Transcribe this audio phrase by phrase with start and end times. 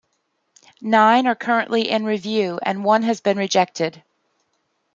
[0.81, 4.01] Nine are currently in review and one has been rejected.